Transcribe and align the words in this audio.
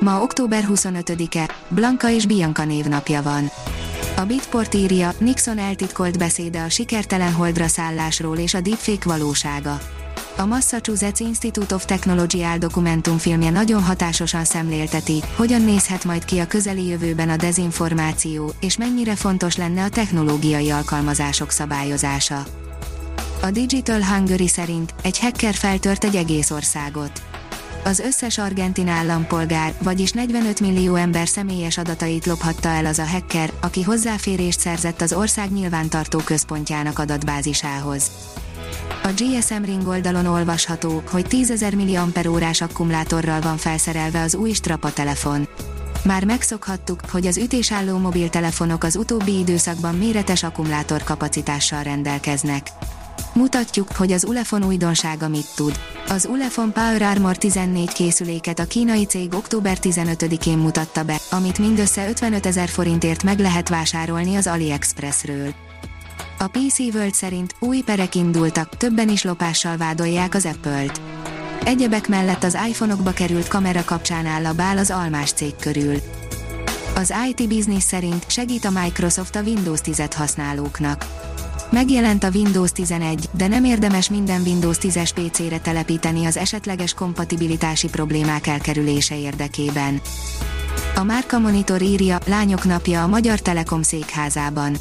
Ma 0.00 0.22
október 0.22 0.64
25-e, 0.68 1.50
Blanka 1.68 2.10
és 2.10 2.26
Bianca 2.26 2.64
névnapja 2.64 3.22
van. 3.22 3.50
A 4.16 4.24
Bitport 4.24 4.74
írja, 4.74 5.12
Nixon 5.18 5.58
eltitkolt 5.58 6.18
beszéde 6.18 6.62
a 6.62 6.68
sikertelen 6.68 7.32
holdra 7.32 7.66
szállásról 7.66 8.36
és 8.36 8.54
a 8.54 8.60
deepfake 8.60 9.08
valósága. 9.08 9.78
A 10.36 10.44
Massachusetts 10.44 11.20
Institute 11.20 11.74
of 11.74 11.84
Technology 11.84 12.44
dokumentumfilmje 12.58 13.50
nagyon 13.50 13.82
hatásosan 13.82 14.44
szemlélteti, 14.44 15.22
hogyan 15.36 15.62
nézhet 15.62 16.04
majd 16.04 16.24
ki 16.24 16.38
a 16.38 16.46
közeli 16.46 16.86
jövőben 16.86 17.28
a 17.28 17.36
dezinformáció, 17.36 18.52
és 18.60 18.76
mennyire 18.76 19.14
fontos 19.14 19.56
lenne 19.56 19.82
a 19.82 19.88
technológiai 19.88 20.70
alkalmazások 20.70 21.50
szabályozása. 21.50 22.44
A 23.42 23.50
Digital 23.50 24.04
Hungary 24.04 24.48
szerint 24.48 24.94
egy 25.02 25.18
hacker 25.18 25.54
feltört 25.54 26.04
egy 26.04 26.16
egész 26.16 26.50
országot 26.50 27.22
az 27.84 27.98
összes 27.98 28.38
argentin 28.38 28.88
állampolgár, 28.88 29.74
vagyis 29.82 30.10
45 30.10 30.60
millió 30.60 30.94
ember 30.94 31.28
személyes 31.28 31.78
adatait 31.78 32.26
lophatta 32.26 32.68
el 32.68 32.86
az 32.86 32.98
a 32.98 33.06
hacker, 33.06 33.52
aki 33.60 33.82
hozzáférést 33.82 34.60
szerzett 34.60 35.00
az 35.00 35.12
ország 35.12 35.52
nyilvántartó 35.52 36.18
központjának 36.18 36.98
adatbázisához. 36.98 38.10
A 39.02 39.08
GSM 39.16 39.62
Ring 39.62 39.86
oldalon 39.86 40.26
olvasható, 40.26 41.02
hogy 41.10 41.26
10.000 41.28 42.32
mAh 42.34 42.68
akkumulátorral 42.70 43.40
van 43.40 43.56
felszerelve 43.56 44.20
az 44.20 44.34
új 44.34 44.52
Strapa 44.52 44.92
telefon. 44.92 45.48
Már 46.04 46.24
megszokhattuk, 46.24 47.00
hogy 47.10 47.26
az 47.26 47.36
ütésálló 47.36 47.98
mobiltelefonok 47.98 48.84
az 48.84 48.96
utóbbi 48.96 49.38
időszakban 49.38 49.94
méretes 49.94 50.42
akkumulátor 50.42 51.02
kapacitással 51.02 51.82
rendelkeznek. 51.82 52.66
Mutatjuk, 53.34 53.92
hogy 53.92 54.12
az 54.12 54.24
Ulefon 54.24 54.64
újdonsága 54.64 55.28
mit 55.28 55.46
tud. 55.54 55.78
Az 56.08 56.26
Ulefon 56.30 56.72
Power 56.72 57.02
Armor 57.02 57.36
14 57.36 57.92
készüléket 57.92 58.58
a 58.58 58.64
kínai 58.64 59.04
cég 59.04 59.34
október 59.34 59.78
15-én 59.82 60.58
mutatta 60.58 61.02
be, 61.02 61.16
amit 61.30 61.58
mindössze 61.58 62.08
55 62.08 62.46
ezer 62.46 62.68
forintért 62.68 63.22
meg 63.22 63.38
lehet 63.38 63.68
vásárolni 63.68 64.36
az 64.36 64.46
AliExpressről. 64.46 65.54
A 66.38 66.46
PC 66.46 66.78
World 66.78 67.14
szerint 67.14 67.54
új 67.58 67.80
perek 67.80 68.14
indultak, 68.14 68.76
többen 68.76 69.08
is 69.08 69.22
lopással 69.22 69.76
vádolják 69.76 70.34
az 70.34 70.46
Apple-t. 70.46 71.00
Egyebek 71.64 72.08
mellett 72.08 72.44
az 72.44 72.58
iPhone-okba 72.68 73.10
került 73.10 73.48
kamera 73.48 73.84
kapcsán 73.84 74.26
áll 74.26 74.44
a 74.44 74.52
bál 74.52 74.78
az 74.78 74.90
almás 74.90 75.32
cég 75.32 75.54
körül. 75.60 75.96
Az 76.94 77.14
IT 77.28 77.48
Business 77.48 77.82
szerint 77.82 78.24
segít 78.30 78.64
a 78.64 78.70
Microsoft 78.70 79.36
a 79.36 79.42
Windows 79.42 79.80
10-et 79.84 80.12
használóknak 80.16 81.06
Megjelent 81.74 82.24
a 82.24 82.28
Windows 82.34 82.72
11, 82.72 83.28
de 83.32 83.46
nem 83.46 83.64
érdemes 83.64 84.10
minden 84.10 84.42
Windows 84.42 84.76
10-es 84.80 85.10
PC-re 85.14 85.58
telepíteni 85.58 86.24
az 86.24 86.36
esetleges 86.36 86.94
kompatibilitási 86.94 87.88
problémák 87.88 88.46
elkerülése 88.46 89.18
érdekében. 89.18 90.00
A 90.94 91.02
Márka 91.02 91.38
Monitor 91.38 91.82
írja, 91.82 92.18
Lányok 92.26 92.64
napja 92.64 93.02
a 93.02 93.06
Magyar 93.06 93.40
Telekom 93.40 93.82
székházában. 93.82 94.76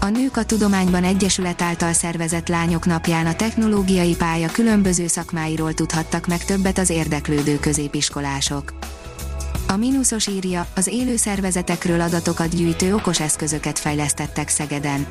A 0.00 0.08
Nők 0.08 0.36
a 0.36 0.44
Tudományban 0.44 1.04
Egyesület 1.04 1.62
által 1.62 1.92
szervezett 1.92 2.48
Lányok 2.48 2.86
napján 2.86 3.26
a 3.26 3.34
technológiai 3.34 4.14
pálya 4.14 4.48
különböző 4.48 5.06
szakmáiról 5.06 5.74
tudhattak 5.74 6.26
meg 6.26 6.44
többet 6.44 6.78
az 6.78 6.90
érdeklődő 6.90 7.58
középiskolások. 7.58 8.72
A 9.72 9.76
mínuszos 9.76 10.26
írja, 10.26 10.66
az 10.76 10.86
élő 10.86 11.16
szervezetekről 11.16 12.00
adatokat 12.00 12.56
gyűjtő 12.56 12.94
okos 12.94 13.20
eszközöket 13.20 13.78
fejlesztettek 13.78 14.48
Szegeden 14.48 15.06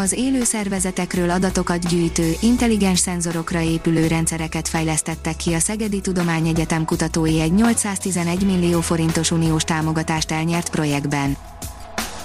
az 0.00 0.12
élő 0.12 0.44
szervezetekről 0.44 1.30
adatokat 1.30 1.88
gyűjtő, 1.88 2.32
intelligens 2.40 2.98
szenzorokra 2.98 3.60
épülő 3.60 4.06
rendszereket 4.06 4.68
fejlesztettek 4.68 5.36
ki 5.36 5.54
a 5.54 5.58
Szegedi 5.58 6.00
Tudományegyetem 6.00 6.84
kutatói 6.84 7.40
egy 7.40 7.52
811 7.52 8.44
millió 8.44 8.80
forintos 8.80 9.30
uniós 9.30 9.64
támogatást 9.64 10.30
elnyert 10.30 10.70
projektben. 10.70 11.36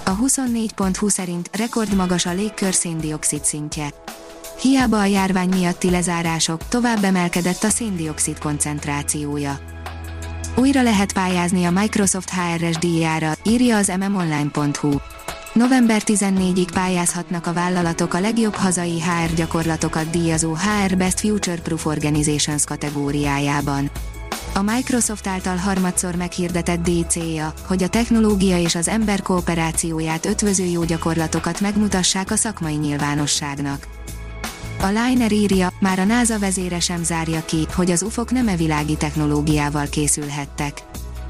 A 0.04 0.16
24.20 0.16 1.08
szerint 1.08 1.50
rekordmagas 1.56 2.26
a 2.26 2.32
légkör 2.32 2.74
széndiokszid 2.74 3.44
szintje. 3.44 3.88
Hiába 4.60 5.00
a 5.00 5.04
járvány 5.04 5.48
miatti 5.48 5.90
lezárások, 5.90 6.68
tovább 6.68 7.04
emelkedett 7.04 7.62
a 7.62 7.68
széndiokszid 7.68 8.38
koncentrációja. 8.38 9.58
Újra 10.56 10.82
lehet 10.82 11.12
pályázni 11.12 11.64
a 11.64 11.70
Microsoft 11.70 12.30
HRS 12.30 12.76
díjára, 12.76 13.32
írja 13.42 13.76
az 13.76 13.92
mmonline.hu. 13.98 14.96
November 15.52 16.02
14-ig 16.04 16.68
pályázhatnak 16.72 17.46
a 17.46 17.52
vállalatok 17.52 18.14
a 18.14 18.20
legjobb 18.20 18.54
hazai 18.54 19.00
HR 19.00 19.34
gyakorlatokat 19.34 20.10
díjazó 20.10 20.54
HR 20.54 20.96
Best 20.96 21.20
Future 21.20 21.60
Proof 21.60 21.86
Organizations 21.86 22.64
kategóriájában. 22.64 23.90
A 24.54 24.62
Microsoft 24.62 25.26
által 25.26 25.56
harmadszor 25.56 26.14
meghirdetett 26.14 26.82
díj 26.82 27.02
célja, 27.08 27.52
hogy 27.66 27.82
a 27.82 27.88
technológia 27.88 28.58
és 28.58 28.74
az 28.74 28.88
ember 28.88 29.22
kooperációját 29.22 30.26
ötvöző 30.26 30.64
jó 30.64 30.84
gyakorlatokat 30.84 31.60
megmutassák 31.60 32.30
a 32.30 32.36
szakmai 32.36 32.74
nyilvánosságnak. 32.74 33.93
A 34.84 34.86
Liner 34.86 35.32
írja, 35.32 35.72
már 35.80 35.98
a 35.98 36.04
NASA 36.04 36.38
vezére 36.38 36.80
sem 36.80 37.02
zárja 37.02 37.44
ki, 37.44 37.66
hogy 37.74 37.90
az 37.90 38.02
UFOk 38.02 38.30
nem 38.30 38.48
e 38.48 38.56
világi 38.56 38.96
technológiával 38.96 39.86
készülhettek. 39.86 40.82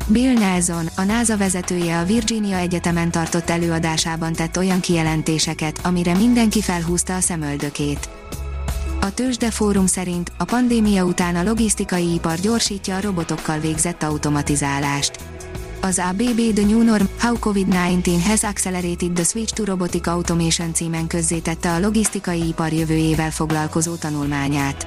Bill 0.06 0.32
Nelson, 0.32 0.88
a 0.96 1.02
NASA 1.02 1.36
vezetője 1.36 1.98
a 1.98 2.04
Virginia 2.04 2.56
Egyetemen 2.56 3.10
tartott 3.10 3.50
előadásában 3.50 4.32
tett 4.32 4.58
olyan 4.58 4.80
kijelentéseket, 4.80 5.80
amire 5.82 6.14
mindenki 6.14 6.62
felhúzta 6.62 7.14
a 7.14 7.20
szemöldökét. 7.20 8.08
A 9.00 9.14
Tőzsde 9.14 9.50
Fórum 9.50 9.86
szerint 9.86 10.32
a 10.38 10.44
pandémia 10.44 11.04
után 11.04 11.36
a 11.36 11.42
logisztikai 11.42 12.12
ipar 12.14 12.38
gyorsítja 12.38 12.96
a 12.96 13.00
robotokkal 13.00 13.58
végzett 13.58 14.02
automatizálást. 14.02 15.18
Az 15.80 16.02
ABB 16.10 16.54
The 16.54 16.66
New 16.66 16.82
Norm, 16.82 17.04
How 17.24 17.36
COVID-19 17.40 18.20
has 18.26 18.44
accelerated 18.44 19.12
the 19.14 19.24
switch 19.24 19.52
to 19.54 19.64
robotic 19.64 20.06
automation 20.06 20.74
címen 20.74 21.06
közzétette 21.06 21.72
a 21.72 21.78
logisztikai 21.78 22.48
ipar 22.48 22.72
jövőjével 22.72 23.30
foglalkozó 23.30 23.94
tanulmányát. 23.94 24.86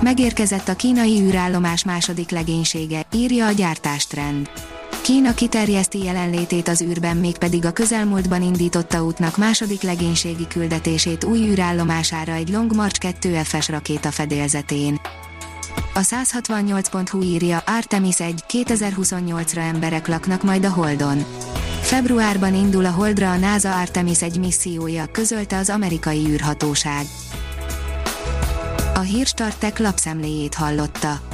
Megérkezett 0.00 0.68
a 0.68 0.74
kínai 0.74 1.20
űrállomás 1.20 1.84
második 1.84 2.30
legénysége, 2.30 3.06
írja 3.12 3.46
a 3.46 3.50
gyártástrend. 3.50 4.50
Kína 5.02 5.34
kiterjeszti 5.34 6.02
jelenlétét 6.02 6.68
az 6.68 6.82
űrben 6.82 7.16
mégpedig 7.16 7.64
a 7.64 7.72
közelmúltban 7.72 8.42
indította 8.42 9.04
útnak 9.04 9.36
második 9.36 9.82
legénységi 9.82 10.46
küldetését 10.46 11.24
új 11.24 11.38
űrállomására 11.38 12.32
egy 12.32 12.48
Long 12.48 12.74
March 12.74 12.98
2 12.98 13.34
FS 13.42 13.68
rakéta 13.68 14.10
fedélzetén. 14.10 15.00
A 15.96 16.00
168.hu 16.00 17.22
írja 17.22 17.62
Artemis 17.66 18.20
1, 18.20 18.44
2028-ra 18.48 19.56
emberek 19.58 20.08
laknak 20.08 20.42
majd 20.42 20.64
a 20.64 20.70
Holdon. 20.70 21.24
Februárban 21.80 22.54
indul 22.54 22.84
a 22.84 22.90
Holdra 22.90 23.30
a 23.30 23.36
NASA 23.36 23.78
Artemis 23.78 24.22
1 24.22 24.38
missziója, 24.38 25.06
közölte 25.06 25.56
az 25.56 25.70
amerikai 25.70 26.26
űrhatóság. 26.28 27.04
A 28.94 28.98
Hírstartek 28.98 29.78
lapszemléjét 29.78 30.54
hallotta. 30.54 31.33